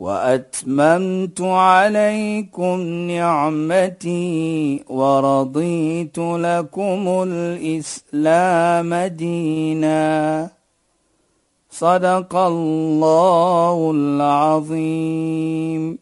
[0.00, 2.80] وأتممت عليكم
[3.10, 10.48] نعمتي ورضيت لكم الإسلام دينا.
[11.70, 15.98] صدق الله العظيم.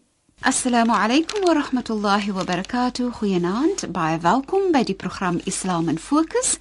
[0.47, 3.11] السلام عليكم ورحمة الله وبركاته.
[3.11, 6.59] خيانات باي فالكم بدي برنامج اسلام ان فوكس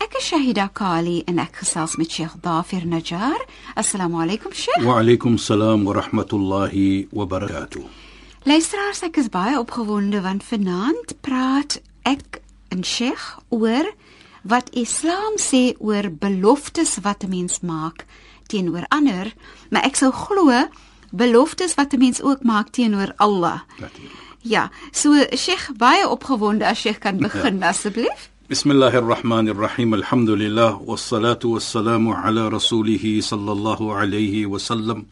[0.00, 3.40] Ek is Shahida Kali en ek gesels met Sheikh Dafir Najjar.
[3.80, 4.84] Assalamu alaykum Sheikh.
[4.84, 7.84] Wa alaykum salaam wa rahmatullahi wa barakatuh.
[8.46, 12.42] Luisteraars, ek is baie opgewonde want vanaand praat ek
[12.74, 13.88] en Sheikh oor
[14.46, 18.04] wat Islam sê oor beloftes wat 'n mens maak
[18.52, 19.32] teenoor ander,
[19.70, 20.68] maar ek sou glo
[21.10, 23.64] beloftes wat 'n mens ook maak teenoor Allah.
[23.80, 24.24] Natuurlik.
[24.42, 27.68] Ja, so Sheikh baie opgewonde as Sheikh kan begin ja.
[27.68, 28.30] asseblief.
[29.58, 29.92] Rahim.
[29.94, 35.06] Alhamdulillah wassalatu wassalamu ala rasulih sallallahu alayhi wa sallam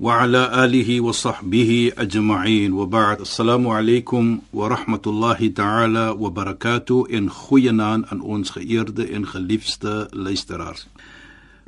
[0.00, 2.72] wa ala alihi wa sahbihi ajma'in.
[2.72, 3.20] Wa ba'd.
[3.28, 10.88] Assalamu alaykum wa rahmatullahi ta'ala wa barakatuh in goeienaand aan ons geëerde en geliefde luisteraars.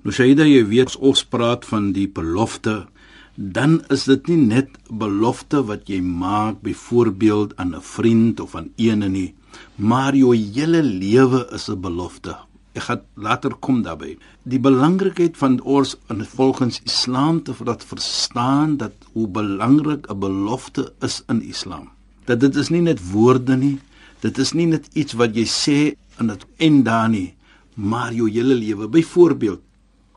[0.09, 2.89] Nou Shaida, jy weet ons praat van die belofte
[3.37, 8.73] dan is dit nie net belofte wat jy maak byvoorbeeld aan 'n vriend of aan
[8.81, 9.35] eene nie
[9.77, 12.37] maar jou hele lewe is 'n belofte.
[12.75, 18.77] Ek gaan later kom daarby die belangrikheid van ons in volgens islam te dat verstaan
[18.77, 21.91] dat hoe belangrik 'n belofte is in islam.
[22.25, 23.79] Dat dit is nie net woorde nie.
[24.21, 27.35] Dit is nie net iets wat jy sê en dit en dan nie.
[27.75, 28.89] Maar jou hele lewe.
[28.89, 29.61] Byvoorbeeld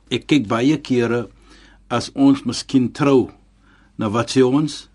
[0.10, 1.30] ek kyk baie kere
[1.88, 3.30] as ons miskien trou,
[3.96, 4.90] nou wat sê ons?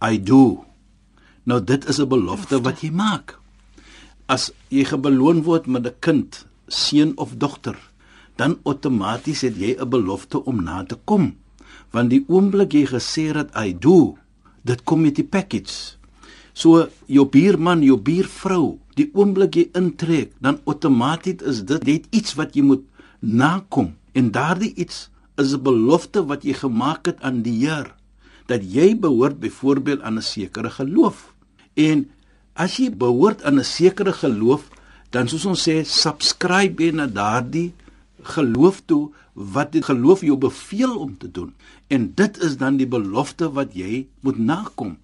[0.00, 0.64] I do.
[1.44, 2.60] Nou dit is 'n belofte.
[2.60, 3.38] wat jy maak.
[4.28, 7.76] As jy gebeloon word met 'n kind, seun of dogter,
[8.36, 11.36] dan outomaties het jy 'n belofte om na te kom.
[11.90, 14.18] Want die oomblik jy gesê het I do,
[14.62, 15.96] dit kom met die package.
[16.52, 22.34] So jou buurman, jou buurvrou, die oomblik jy intrek, dan outomaties is dit net iets
[22.34, 22.84] wat jy moet
[23.20, 27.94] nakom en daardie iets is 'n belofte wat jy gemaak het aan die Heer
[28.46, 31.34] dat jy behoort byvoorbeeld aan 'n sekere geloof.
[31.74, 32.10] En
[32.58, 34.68] as jy behoort aan 'n sekere geloof,
[35.10, 37.72] dan soos ons sê, subscribe jy na daardie
[38.22, 41.54] geloof toe wat die geloof jou beveel om te doen.
[41.86, 44.98] En dit is dan die belofte wat jy moet nakom.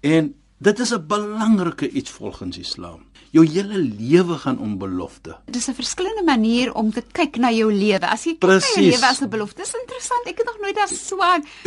[0.00, 5.36] En dit is 'n belangrike iets volgens Islam jou hele lewe gaan om belofte.
[5.50, 8.06] Dis 'n verskillende manier om te kyk na jou lewe.
[8.08, 10.26] As jy kyk na jou lewe as 'n belofte, dis interessant.
[10.26, 11.20] Ek het nog nooit daar so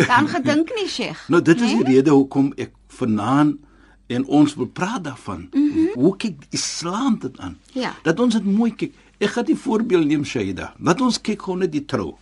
[0.08, 1.28] aan gedink nie, Sheikh.
[1.28, 1.84] Nou dit is nee?
[1.84, 3.58] die rede hoekom ek vanaand
[4.10, 5.48] en ons wil praat daarvan.
[5.52, 5.90] Mm -hmm.
[5.94, 7.58] Hoe kyk Islam dit aan?
[7.72, 7.96] Ja.
[8.04, 8.94] Dat ons dit mooi kyk.
[9.18, 10.74] Ek gaan die voorbeeld neem Shaida.
[10.78, 12.16] Wat ons kyk gou net die trou.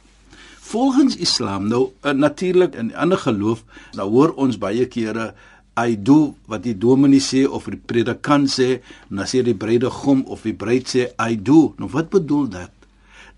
[0.60, 5.34] Volgens Islam nou uh, natuurlik in ander geloof, nou hoor ons baie kere
[5.78, 10.42] I do wat die dominee sê of die predikant sê, dan sê die bruidegom of
[10.42, 11.74] die bruid sê I do.
[11.78, 12.74] Nou wat bedoel dit?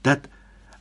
[0.02, 0.30] Dat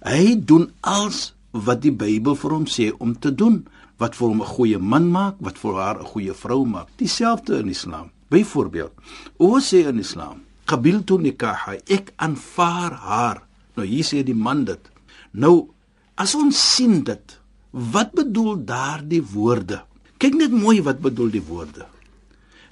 [0.06, 3.64] hy doen als wat die Bybel vir hom sê om te doen,
[3.98, 6.88] wat vir hom 'n goeie man maak, wat vir haar 'n goeie vrou maak.
[6.96, 8.10] Dieselfde in Islam.
[8.28, 8.92] Byvoorbeeld,
[9.38, 13.42] ons sê in Islam, qabiltu nikaha, ek aanvaar haar.
[13.74, 14.90] Nou hier sê die man dit.
[15.32, 15.68] Nou
[16.14, 17.38] as ons sien dit,
[17.70, 19.82] wat bedoel daardie woorde?
[20.18, 21.86] Kyk net mooi wat bedoel die woorde.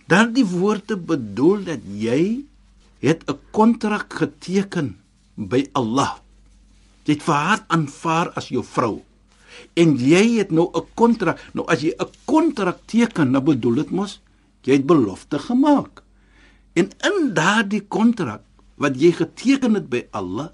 [0.06, 2.44] Daardie woorde bedoel dat jy
[3.00, 4.96] het 'n kontrak geteken
[5.34, 6.18] by Allah.
[7.04, 9.02] Jy het vir haar aanvaar as jou vrou.
[9.74, 11.38] En jy het nou 'n kontrak.
[11.52, 14.20] Nou as jy 'n kontrak teken, dan bedoel dit mos
[14.66, 16.02] jy het belofte gemaak.
[16.76, 18.42] En in daardie kontrak
[18.76, 20.50] wat jy geteken het by Allah,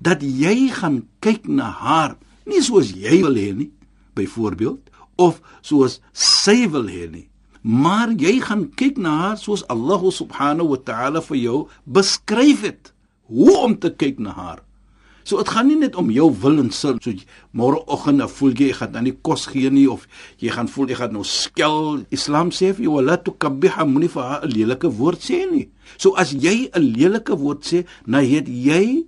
[0.00, 2.16] dat jy gaan kyk na haar,
[2.48, 3.70] nie soos jy wil hê nie,
[4.16, 4.80] byvoorbeeld,
[5.20, 7.26] of soos sy wil hê nie.
[7.60, 12.92] Maar jy gaan kyk na haar soos Allah subhanahu wa ta'ala vir jou beskryf het.
[13.26, 14.62] Hoe om te kyk na haar.
[15.26, 17.10] So dit gaan nie net om jou wil en sin so
[17.58, 20.04] môreoggend nou voel jy jy gaan dan nie kos gee nie of
[20.38, 22.04] jy gaan voel jy gaan nou skel.
[22.14, 25.66] Islam sê vir jou la tukabbiha munif 'n lelike woord sê nie.
[25.98, 29.02] So as jy 'n lelike woord sê, nou het jy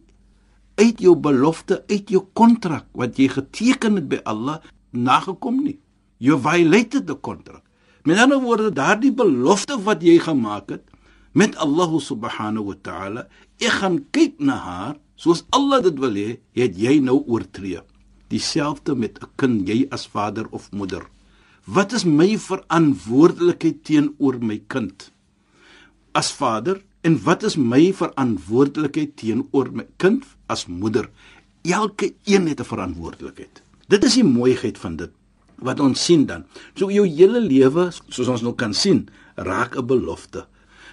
[0.78, 4.58] uit jou belofte, uit jou kontrak wat jy geteken het by Allah
[4.90, 5.78] nagekom nie.
[6.18, 7.62] You violated the contract.
[8.04, 10.82] Met ander woorde, daardie belofte wat jy gemaak het
[11.32, 13.26] met Allah subhanahu wa ta'ala,
[13.58, 17.82] ek gaan kyk na haar soos Allah dit wil hê, het jy nou oortree.
[18.30, 21.02] Dieselfde met 'n kind, jy as vader of moeder.
[21.64, 25.10] Wat is my verantwoordelikheid teenoor my kind?
[26.12, 31.10] As vader en wat is my verantwoordelikheid teenoor my kind as moeder?
[31.62, 33.62] Elke een het 'n verantwoordelikheid.
[33.88, 35.10] Dit is die mooiheid van dit
[35.58, 36.44] wat ons sien dan.
[36.74, 40.46] So jou hele lewe, soos ons nou kan sien, raak 'n belofte.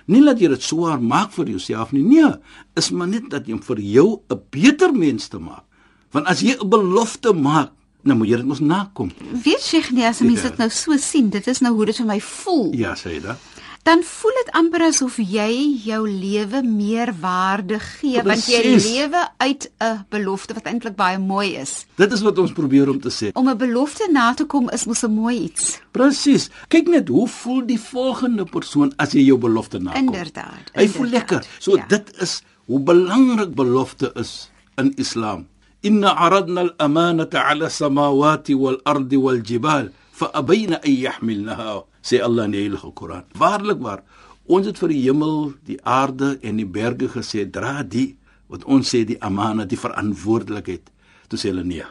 [0.07, 2.03] Nie dat jy dit swaar maak vir jouself nie.
[2.03, 2.33] Nee,
[2.77, 5.63] is maar net dat jy vir jou 'n beter mens te maak.
[6.11, 7.71] Want as jy 'n belofte maak,
[8.03, 9.11] nou moet jy dit mos nakom.
[9.43, 10.49] Weet jy nie as mense Ja.
[10.49, 12.73] dit nou so sien, dit is nou hoe dit vir my voel.
[12.73, 13.37] Ja, sê jy dit?
[13.85, 15.51] Dan voel dit amper asof jy
[15.85, 21.53] jou lewe meer waarde gee want jy lewe uit 'n belofte wat eintlik baie mooi
[21.53, 21.85] is.
[21.95, 23.29] Dit is wat ons probeer om te sê.
[23.37, 25.79] Om 'n belofte na te kom is mos 'n mooi iets.
[25.91, 26.49] Presies.
[26.67, 30.01] Kyk net hoe voel die volgende persoon as jy jou belofte nakom.
[30.05, 31.47] Inderdaad, Hy voel inderdaad, lekker.
[31.59, 31.85] So ja.
[31.87, 35.47] dit is hoe belangrik belofte is in Islam.
[35.81, 41.83] Inna aradna al-amanata 'ala samawati wal-ardi wal-jibal fa abayna an yahmilnaha.
[42.05, 43.25] Sê Allah in die Heilige Koran.
[43.33, 44.03] Waarlik waar,
[44.45, 48.11] ons het vir die hemel, die aarde en die berge gesê, dra die
[48.53, 50.91] wat ons sê die amana, die verantwoordelikheid.
[51.31, 51.87] Toe sê hulle nee.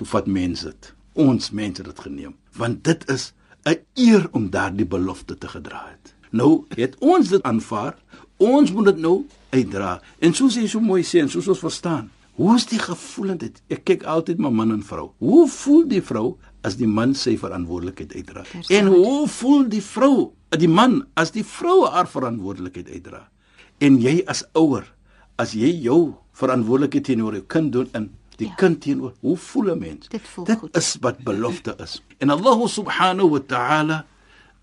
[0.00, 0.94] Toe vat mense dit.
[1.20, 3.32] Ons mense het dit geneem, want dit is
[3.66, 6.14] 'n eer om daardie belofte te gedra het.
[6.30, 7.96] Nou het ons dit aanvaar.
[8.36, 10.00] Ons moet dit nou uitdra.
[10.18, 13.62] En soos jy so mooi sê en soos ons verstaan, hoe is die gevoelendheid?
[13.68, 15.10] Ek kyk altyd my man en vrou.
[15.18, 18.44] Hoe voel die vrou as die man sy verantwoordelikheid uitdra?
[18.68, 23.28] En hoe voel die vrou, die man as die vrou haar verantwoordelikheid uitdra?
[23.80, 24.84] En jy as ouer,
[25.38, 28.54] as jy jou verantwoordelikheid teenoor jou kind doen in die Ja.
[28.56, 30.08] kind teenoor, hoe voel 'n mens?
[30.08, 30.76] Dit voel Dit goed.
[30.76, 32.02] is wat belofte is.
[32.18, 34.06] En Allah subhanahu wa ta'ala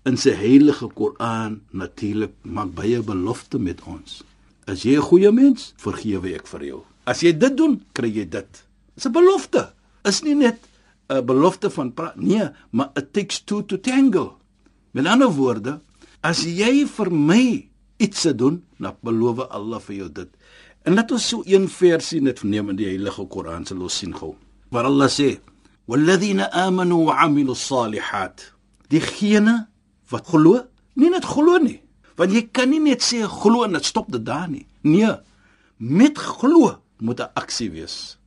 [0.04, 4.22] in sy heilige Koran natuurlik maak baie belofte met ons.
[4.66, 6.82] As jy 'n goeie mens, vergewe ek vir jou.
[7.06, 8.64] As jy dit doen, kry jy dit.
[8.94, 9.72] Dis 'n belofte.
[10.04, 10.58] Is nie net
[11.08, 14.38] 'n belofte van nee, maar it takes two to tango.
[14.90, 15.80] Met ander woorde,
[16.20, 20.28] as jy vir my iets se doen, dan beloof Allah vir jou dit.
[20.84, 24.14] En laat ons so een versie net neem in die heilige Koran sal ons sien
[24.14, 24.36] gou.
[24.70, 25.40] Waar Allah sê:
[25.86, 28.52] "Walladhina amanu wa 'amilu s-salihat."
[28.88, 29.68] Diegene
[30.08, 30.64] wat glo,
[30.94, 31.82] nie net glo nie,
[32.16, 34.66] want jy kan nie net sê glo en dit stop dit daar nie.
[34.82, 35.12] Nee,
[35.76, 38.18] met glo moet 'n aksie wees.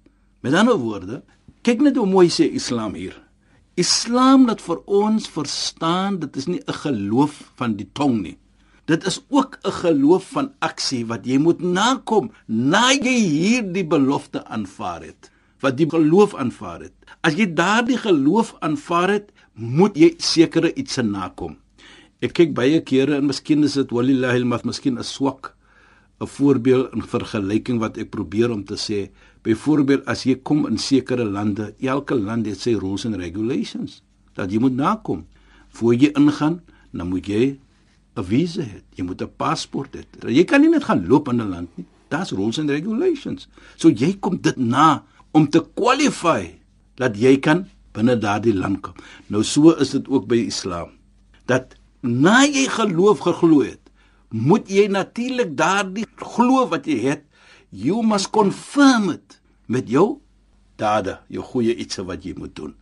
[0.41, 1.23] Met ander woorde,
[1.61, 3.13] kyk net hoe mooi sê Islam hier.
[3.79, 8.37] Islam laat vir ons verstaan dit is nie 'n geloof van die tong nie.
[8.85, 14.45] Dit is ook 'n geloof van aksie wat jy moet nakom na jy hierdie belofte
[14.45, 15.31] aanvaar het.
[15.61, 16.93] Wat die geloof aanvaar het.
[17.21, 21.57] As jy daardie geloof aanvaar het, moet jy sekere iets nakom.
[22.21, 25.55] Ek kyk baie kere en miskien is dit walillahi almath, miskien 'n swak
[26.21, 29.09] 'n voorbeeld in vergelyking wat ek probeer om te sê.
[29.41, 34.03] Byvoorbeeld as jy kom in sekere lande, elke land het sy rules and regulations
[34.37, 35.25] dat jy moet nakom.
[35.75, 37.57] Voor jy ingaan, dan moet jy
[38.15, 38.81] 'n visa hê.
[38.95, 40.03] Jy moet 'n paspoort hê.
[40.29, 41.85] Jy kan nie net gaan loop in 'n land nie.
[42.09, 43.47] Daar's rules and regulations.
[43.75, 46.59] So jy kom dit na om te qualify
[46.95, 48.93] dat jy kan binne daardie land kom.
[49.27, 50.89] Nou so is dit ook by Islam.
[51.45, 53.80] Dat na jy geloof geglo het,
[54.31, 57.23] moet jy natuurlik daardie glo wat jy het,
[57.69, 60.19] you must confirm it met jou
[60.79, 62.73] dade, jou goeie ietsie wat jy moet doen.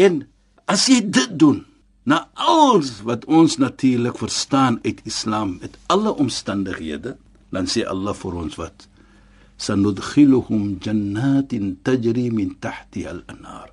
[0.00, 0.22] En
[0.70, 1.62] as jy dit doen,
[2.04, 7.16] na alles wat ons natuurlik verstaan uit Islam met alle omstandighede,
[7.54, 8.88] dan sê Allah vir ons wat
[9.62, 13.70] sanudkhiluhum jannatin tajri min tahtiha al-anhar.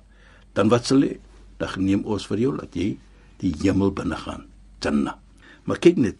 [0.56, 1.16] Dan wat sal hy?
[1.60, 2.94] Dan neem ons vir jou dat jy
[3.42, 4.46] die hemel binne gaan,
[4.82, 5.18] Jannah.
[5.66, 6.18] Maar kyk net,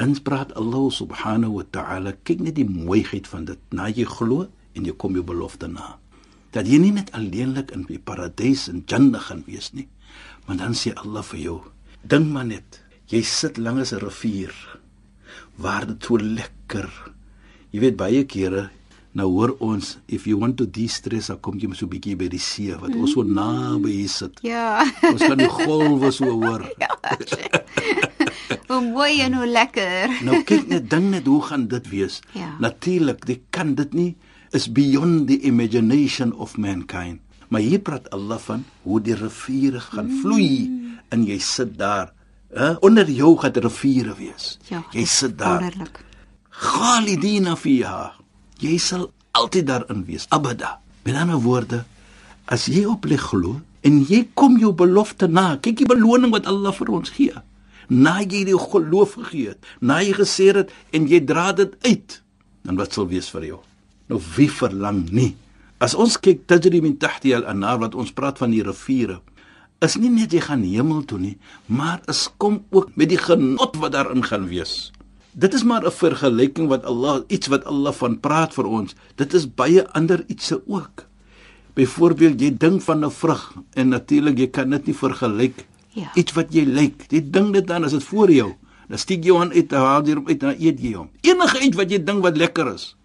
[0.00, 3.60] dan praat Allah subhanahu wa ta'ala, kyk net die mooiheid van dit.
[3.76, 5.98] Na jy glo en jy kom jou belofte na.
[6.56, 9.90] Dat jy nie net alleenlik in die paradys in Jannah gaan wees nie,
[10.46, 11.58] maar dan sê Allah vir jou,
[12.00, 12.80] dink maar net,
[13.12, 14.54] jy sit langs 'n rivier
[15.60, 16.88] waar dit so lekker.
[17.70, 18.70] Jy weet baie kere
[19.12, 22.28] nou hoor ons if you want to de-stress, dan kom jy so 'n bietjie by
[22.28, 24.40] die see wat ons so naby hier sit.
[24.42, 24.80] Ja.
[25.12, 26.64] Ons kan die golwe so hoor.
[28.80, 30.16] hoe mooi en hoe lekker.
[30.26, 32.20] Nou kyk net ding net hoe gaan dit wees?
[32.36, 32.54] Ja.
[32.60, 34.12] Natuurlik, dit kan dit nie
[34.56, 37.20] is beyond the imagination of mankind.
[37.48, 40.70] Maar hier praat Allah van hoe die riviere gaan vloei
[41.10, 42.12] en jy sit daar.
[42.54, 42.72] Hè?
[42.86, 44.56] Onder jou gaan die riviere wees.
[44.70, 44.82] Ja.
[44.94, 45.60] jy sit daar.
[45.60, 46.02] Wonderlik.
[46.50, 48.12] Khalidina fiha.
[48.60, 50.78] Jy sal altyd daarin wees, abada.
[51.06, 51.84] Met ander woorde,
[52.50, 56.48] as jy op lê glo en jy kom jou belofte na, kyk die beloning wat
[56.50, 57.32] Allah vir ons gee.
[57.90, 62.22] Na jy die geloof gegee het, na jy gesê het en jy dra dit uit,
[62.64, 63.60] dan wat sal wees vir jou?
[64.08, 65.34] Nou wie verlang nie?
[65.82, 69.20] As ons kyk tajri min tahti al-anhar wat ons praat van die riviere,
[69.80, 73.78] is nie net jy gaan hemel toe nie, maar is kom ook met die genot
[73.80, 74.92] wat daarin gaan wees.
[75.32, 78.94] Dit is maar 'n vergelyking wat Allah iets wat Allah van praat vir ons.
[79.16, 81.06] Dit is baie ander ietsie ook.
[81.74, 86.10] Byvoorbeeld jy dink van 'n vrug en natuurlik jy kan dit nie vergelyk Ja.
[86.14, 87.06] iets wat jy lyk.
[87.10, 88.52] Jy dink dit dan as dit voor jou.
[88.88, 91.10] Dan steek jy hom uit, haal hom uit en eet jy hom.
[91.20, 92.96] Enige iets wat jy dink wat lekker is.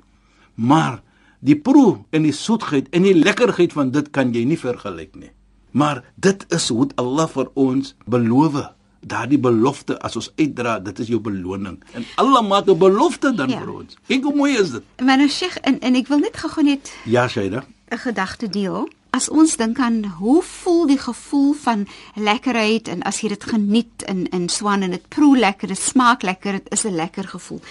[0.55, 1.01] Maar
[1.39, 5.31] die proe en die soetheid en die lekkerheid van dit kan jy nie vergelyk nie.
[5.71, 8.71] Maar dit is hoe Allah vir ons beloof.
[9.05, 11.75] Daardie belofte as ons uitdra, dit is jou beloning.
[11.93, 13.59] En Allah maak 'n belofte dan Ja.
[13.59, 13.97] vir ons.
[14.07, 14.83] Kyk hoe mooi is dit.
[15.03, 17.63] Maar nou Sheikh en en ek wil net gou-gou net Ja, Shaida.
[17.91, 18.89] 'n gedagte deel.
[19.15, 21.85] As ons dink aan hoe voel die gevoel van
[22.19, 26.25] lekkerheid en as jy dit geniet in in swan en dit proe lekker, dit smaak
[26.27, 27.61] lekker, dit is 'n lekker gevoel.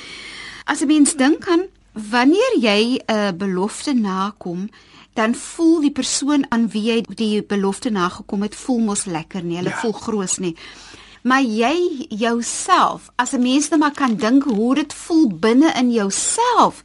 [0.64, 4.70] As 'n mens dink aan wanneer jy 'n belofte nakom,
[5.14, 9.56] dan voel die persoon aan wie jy die belofte nagekom het, voel mos lekker nie.
[9.56, 9.80] Hulle Ja.
[9.80, 10.56] voel groot nie.
[11.22, 15.92] Maar jy jouself, as 'n mens net maar kan dink hoe dit voel binne in
[15.92, 16.82] jouself,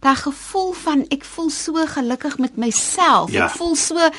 [0.00, 3.30] daai gevoel van ek voel so gelukkig met myself.
[3.30, 3.46] Ja.
[3.46, 4.10] Ek voel so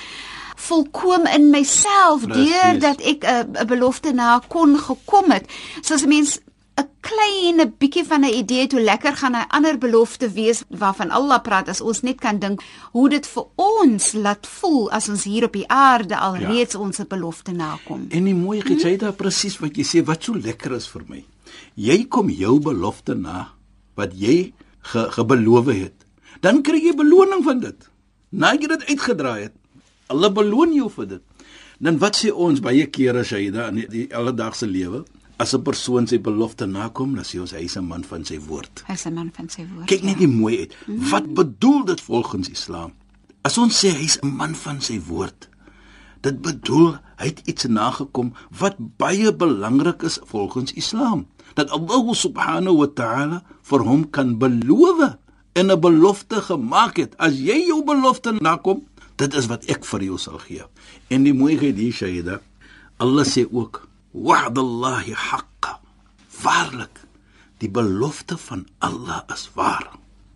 [0.58, 5.46] volkom in myself deurdat ek 'n 'n belofte na kon gekom het.
[5.82, 6.40] So as 'n mens
[6.78, 11.10] 'n klein bietjie van 'n idee het hoe lekker gaan 'n ander belofte wees waarvan
[11.10, 15.24] Allah praat as ons net kan dink hoe dit vir ons laat voel as ons
[15.24, 16.80] hier op die aarde alreeds ja.
[16.80, 18.06] ons belofte nakom.
[18.10, 21.26] En die mooiheid, jy daar presies wat jy sê wat so lekker is vir my.
[21.74, 23.54] Jy kom jou belofte na
[23.96, 24.54] wat jy
[24.92, 26.06] ge, gebeloof het.
[26.44, 27.90] Dan kry jy beloning van dit.
[28.30, 29.56] Na jy dit uitgedraai het.
[30.12, 31.24] Hulle beloon jou vir dit.
[31.84, 35.04] Dan wat sê ons baie kere as jy daar in die, die alledaagse lewe,
[35.38, 38.40] as 'n persoon sy belofte nakom, dan sê ons hy is 'n man van sy
[38.40, 38.84] woord.
[38.88, 39.88] Hy's 'n man van sy woord.
[39.88, 40.74] Kyk net die mooi uit.
[40.88, 42.94] Wat bedoel dit volgens Islam?
[43.44, 45.50] As ons sê hy's 'n man van sy woord,
[46.22, 51.26] dit bedoel hy het iets nagekom wat baie belangrik is volgens Islam.
[51.58, 55.18] Dat Allah subhanahu wa ta'ala vir hom kan beloof
[55.58, 57.18] en 'n belofte gemaak het.
[57.18, 60.64] As jy jou belofte nakom, dit is wat ek vir jou sal gee.
[61.10, 62.42] En die mooiheid hier Shaida,
[62.98, 65.80] Allah sê ook wa'dallahi haqqa.
[66.44, 67.02] Waarlik,
[67.58, 69.92] die belofte van Allah is waar.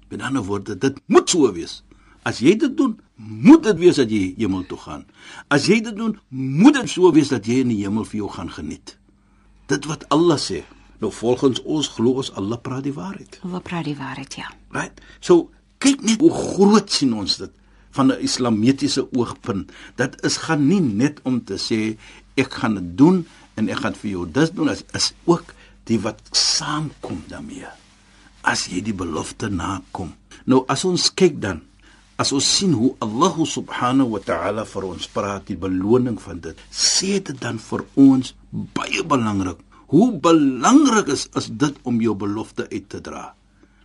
[0.10, 1.84] Met ander woorde, dit moet so wees.
[2.28, 5.06] As jy dit doen, moet dit wees dat jy hemel toe gaan.
[5.50, 8.30] As jy dit doen, moet dit so wees dat jy in die hemel vir jou
[8.34, 8.96] gaan geniet.
[9.72, 10.62] Dit wat Allah sê.
[11.02, 13.40] Nou volgens ons glo ons Allah praat die waarheid.
[13.42, 14.52] Wat praat die waarheid ja.
[14.76, 15.02] Right?
[15.20, 15.50] So
[15.82, 17.54] kyk net hoe groot sien ons dit
[17.92, 19.72] van 'n islamitiese oogpunt.
[19.96, 21.98] Dit is gaan nie net om te sê
[22.36, 23.26] ek gaan dit doen
[23.56, 27.68] en ek gaan vir jou dis doen as is ook die wat saamkom daarmee.
[28.42, 30.14] As jy die belofte nakom.
[30.46, 31.62] Nou as ons kyk dan
[32.22, 36.58] as ons sien hoe Allah subhanahu wa ta'ala vir ons praat die beloning van dit,
[36.70, 38.36] sê dit dan vir ons
[38.78, 39.58] baie belangrik.
[39.92, 43.32] Hoe belangrik is is dit om jou belofte uit te dra?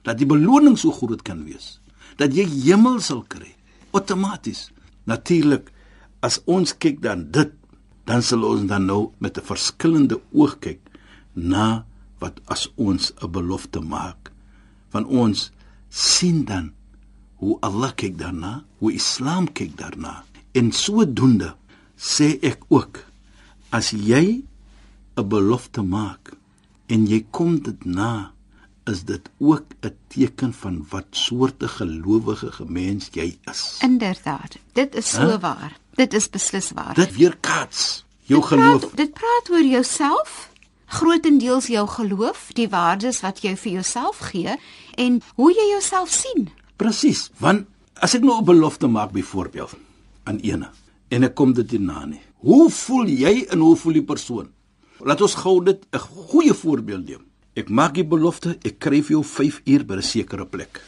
[0.05, 1.78] Dat die beloning so groot kan wees
[2.21, 3.52] dat jy hemel sal kry
[3.97, 4.71] outomaties
[5.09, 5.69] natuurlik
[6.25, 7.52] as ons kyk dan dit
[8.09, 10.81] dan sal ons dan nou met 'n verskillende oog kyk
[11.35, 11.85] na
[12.21, 14.33] wat as ons 'n belofte maak.
[14.88, 15.50] Van ons
[15.90, 16.73] sien dan
[17.37, 21.55] hoe Allah kyk daarna hoe Islam kyk daarna en sodoende
[21.97, 23.05] sê ek ook
[23.71, 24.45] as jy
[25.16, 26.33] 'n belofte maak
[26.88, 28.31] en jy kom dit na
[28.87, 33.78] is dit ook 'n teken van wat soorte gelowige gemens jy is.
[33.83, 34.57] Inderdaad.
[34.73, 35.40] Dit is so Huh?
[35.40, 35.78] waar.
[35.95, 36.95] Dit is beslis waar.
[36.95, 38.81] Dit weerkaats jou Dit geloof.
[38.81, 40.50] Praat, dit praat oor jouself,
[40.87, 44.55] grootendeels jou geloof, die waardes wat jy vir jouself gee
[44.95, 46.49] en hoe jy jouself sien.
[46.76, 47.66] Presies, want
[48.04, 49.76] as ek nou 'n belofte maak byvoorbeeld
[50.25, 50.71] aan ene
[51.09, 52.21] en ek kom dit nie na nie.
[52.40, 54.49] Hoe voel jy en hoe voel die persoon?
[55.00, 57.25] Laat ons gou dit 'n goeie voorbeeld neem.
[57.54, 60.83] Ek maak die belofte, ek kry vir jou 5 uur by 'n sekere plek.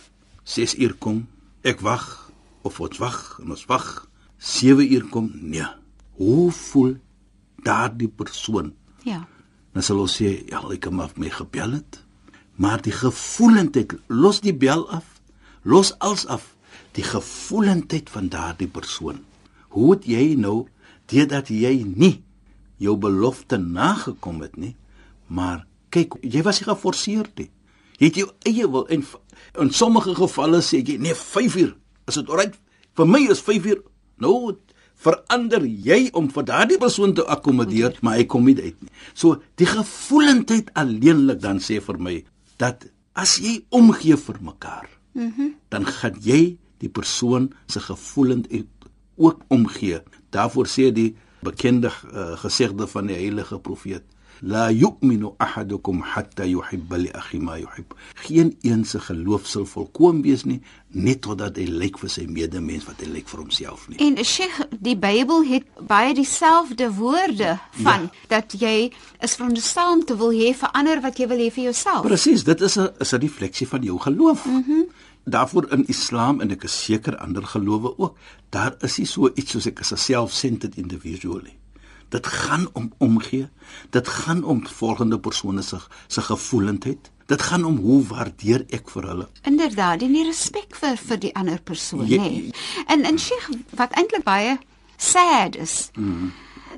[0.44, 1.26] 6 uur kom,
[1.62, 2.30] ek wag
[2.62, 4.08] of ons wag en ons wag.
[4.38, 5.66] 7 uur kom, nee.
[6.16, 6.96] Hoe voel
[7.62, 8.74] daardie persoon?
[9.04, 9.26] Ja.
[9.72, 12.00] dan sal ons sê ja, ek het maar my gebel het.
[12.58, 15.17] Maar die gevoelendheid, los die bel af.
[15.62, 16.54] Los als af
[16.96, 19.22] die gevoelendheid van daardie persoon.
[19.68, 20.66] Hoe het jy nou
[21.10, 22.18] deurdat jy nie
[22.78, 24.74] jou belofte nagekom het nie,
[25.26, 27.48] maar kyk, jy was nie geforseer nie.
[27.98, 29.04] Jy het jou eie wil en
[29.58, 31.74] in sommige gevalle sê jy nee 5 uur.
[32.08, 32.54] Is dit reg?
[32.94, 33.80] Vir my is 5 uur.
[34.22, 34.56] Nou
[34.98, 38.92] verander jy om vir daardie persoon te akkommodeer, maar hy kom nie uit nie.
[39.14, 42.16] So die gevoelendheid alleenlik dan sê vir my
[42.58, 42.88] dat
[43.18, 44.88] as jy omgee vir mekaar,
[45.18, 45.54] mm -hmm.
[45.68, 48.66] dan gaan jy die persoon se gevoelendheid
[49.16, 50.02] ook omgee.
[50.30, 54.02] Daarvoor sê die bekende uh, gesegde van die heilige profeet
[54.40, 57.94] La yu'minu ahadukum hatta yuhibba li akhi ma yuhib.
[58.14, 62.86] Geen een se geloof sal volkoem wees nie net totdat hy lyk vir sy medemens
[62.88, 63.98] wat hy lyk vir homself nie.
[64.04, 68.12] En Sheikh, die Bybel het baie dieselfde woorde van ja.
[68.28, 71.68] dat jy is veronderstel om te wil hê vir ander wat jy wil hê vir
[71.68, 72.06] jouself.
[72.06, 74.46] Presies, dit is 'n is 'n refleksie van jou geloof.
[74.46, 74.70] Mhm.
[74.70, 78.16] Mm Daarvoor in Islam en ek is seker ander gelowe ook,
[78.48, 81.56] daar is nie so iets soos ek is 'n self-centered individual nie.
[82.08, 83.48] Dit gaan om omgee.
[83.90, 87.10] Dit gaan om volgende persone se se gevoelendheid.
[87.26, 89.28] Dit gaan om hoe waardeer ek vir hulle.
[89.42, 92.16] Inderdaad, en die respek vir vir die ander persoon, nê.
[92.16, 92.52] Nee.
[92.86, 94.56] En en Sheikh, wat eintlik baie
[94.96, 95.90] sad is.
[95.94, 96.32] Mm.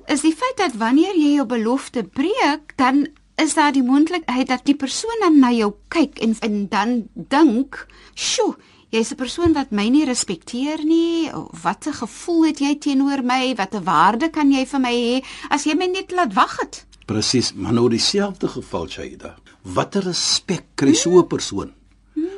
[0.06, 3.06] Is die feit dat wanneer jy jou belofte breek, dan
[3.40, 7.86] is daar die moontlikheid dat die persoon dan na jou kyk en en dan dink,
[8.14, 8.56] "Sjoe,
[8.90, 11.30] jy's 'n persoon wat my nie respekteer nie.
[11.62, 13.54] Watter gevoel het jy teenoor my?
[13.54, 16.86] Watter waarde kan jy vir my hê as jy my net laat wag het?
[17.06, 19.36] Presies, maar nou dieselfde geval Shaida.
[19.62, 21.72] Watter respek kry so 'n persoon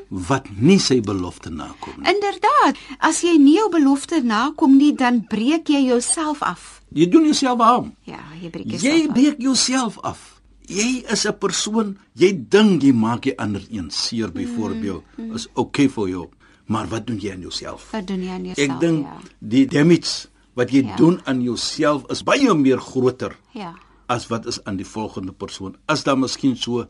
[0.09, 2.13] wat nie sy belofte nakom nie?
[2.13, 6.83] Inderdaad, as jy nie jou belofte nakom nie, dan breek jy jouself af.
[6.93, 7.97] Jy doen jouself aan.
[8.05, 8.93] Ja, jy breek jouself.
[8.93, 10.41] Jy breek jouself af.
[10.69, 15.35] Jy is 'n persoon, jy dink jy maak jy ander een seer byvoorbeeld, mm, mm.
[15.35, 16.29] is okay vir jou
[16.67, 17.91] maar wat doen jy aan jouself?
[17.93, 18.69] Wat doen jy aan jouself?
[18.69, 19.17] Ek dink ja.
[19.39, 20.29] die damage
[20.59, 20.97] wat jy ja.
[20.97, 23.37] doen aan jouself is baie meer groter.
[23.57, 23.75] Ja.
[24.13, 25.77] As wat is aan die volgende persoon.
[25.87, 26.89] As daar miskien so 'n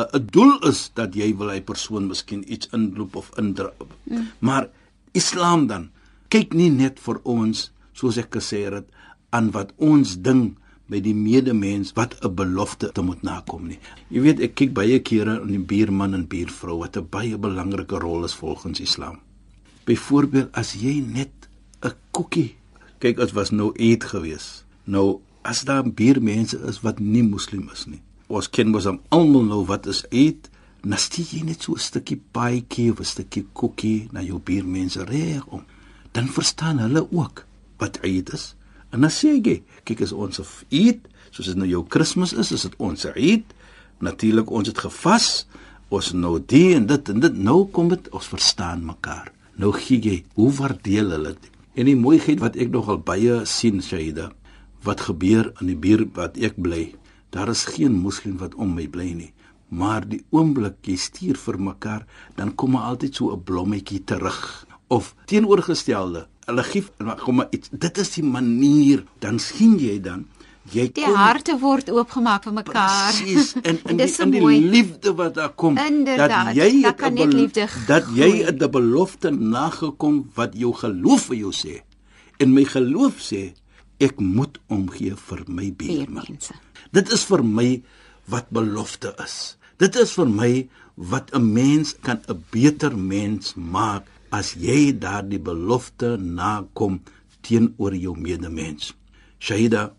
[0.00, 3.72] uh, doel is dat jy wil hy persoon miskien iets inloop of indra.
[4.04, 4.28] Mm.
[4.38, 4.68] Maar
[5.12, 5.90] Islam dan
[6.28, 8.86] kyk nie net vir ons soos ek gesê het
[9.30, 10.56] aan wat ons ding
[10.90, 13.78] by die medemens wat 'n belofte te moet nakom nie.
[14.08, 17.98] Jy weet ek kyk baie kere in die buurman en buurvrou wat 'n baie belangrike
[17.98, 19.18] rol is volgens Islam.
[19.84, 21.48] Byvoorbeeld as jy net
[21.82, 22.54] 'n koekie
[22.98, 24.64] kyk as was nou eet gewees.
[24.84, 28.02] Nou as daar buurmense is wat nie moslim is nie.
[28.28, 30.50] Ons ken mos almal nou wat is eet.
[30.82, 35.46] Nasty jy net so 'n stukkie paaitjie of 'n stukkie koekie na jou buurmense reg
[35.46, 35.64] om.
[36.12, 37.46] Dan verstaan hulle ook
[37.78, 38.54] wat eet is.
[38.90, 41.00] En dan sê ek, kyk as ons eet,
[41.30, 43.46] soos dit nou jou Kersfees is, is dit ons eet.
[44.00, 45.46] Natuurlik ons het gevas.
[45.90, 49.32] Ons nou die en dit en dit nou kom dit ons verstaan mekaar.
[49.58, 51.48] Nou gee jy, hoe waardeel hulle dit?
[51.74, 54.30] En die mooiheid wat ek nogal baie sien, Shaida,
[54.86, 56.88] wat gebeur in die buurt wat ek bly.
[57.34, 59.30] Daar is geen moslim wat om my bly nie.
[59.70, 64.66] Maar die oomblik jy stuur vir mekaar, dan kom maar altyd so 'n blommetjie terug
[64.88, 66.84] of teenoorgestelde hulle gee
[67.24, 70.26] kom maar iets dit is die manier dan sien jy dan
[70.74, 73.10] jy die kom, harte word oopgemaak vir mekaar.
[73.10, 77.16] Presies en in die, in die liefde wat daar kom Inderdaad, dat jy dat kan
[77.16, 81.80] net liefde dat jy 'n belofte nagekom wat jou geloof vir jou sê.
[82.38, 83.54] En my geloof sê
[84.00, 86.38] ek moet omgee vir my buurman.
[86.90, 87.82] dit is vir my
[88.26, 89.56] wat belofte is.
[89.78, 95.40] Dit is vir my wat 'n mens kan 'n beter mens maak as jy daardie
[95.42, 97.00] belofte nakom
[97.46, 98.92] teenoor jou medemens.
[99.40, 99.90] Shahida,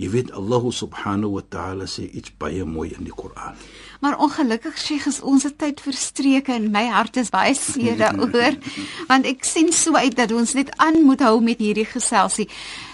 [0.00, 3.56] jy weet Allah subhanahu wa ta'ala sê iets baie mooi in die Koran.
[4.00, 8.56] Maar ongelukkig sê ges ons het tyd verstreek en my hart is baie seer daaroor
[9.10, 12.48] want ek sien so uit dat ons net aan moet hou met hierdie geselsie.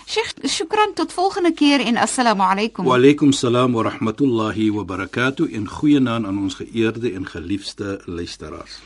[0.06, 2.86] Sheikh, shukran tot volgende keer en assalamu alaykum.
[2.86, 8.78] Wa alaykum salaam wa rahmatullahi wa barakatuh en goeienaand aan ons geëerde en geliefde luisteraars.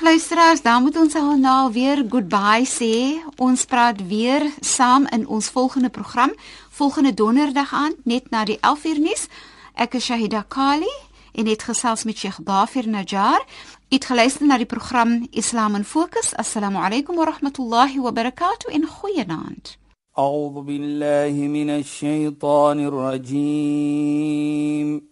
[0.00, 3.20] Luisteraars, dan moet ons al nou weer goodbye sê.
[3.36, 6.32] Ons praat weer saam in ons volgende program,
[6.70, 9.26] volgende donderdag aan, net na die 11uur nuus.
[9.74, 10.92] Ek is Shahida Kali
[11.32, 13.44] en het gesels met Sheikh Dafir Najjar.
[13.88, 16.36] Het geluister na die program Islam in Fokus.
[16.36, 19.78] Assalamu alaykum wa rahmatullahi wa barakatuh en goeienaand.
[20.16, 25.11] A'udhu billahi minash shaitaanir rajiim.